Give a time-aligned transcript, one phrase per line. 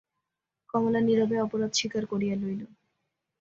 [0.69, 2.61] কমলা নীরবে অপরাধ স্বীকার করিয়া লইল।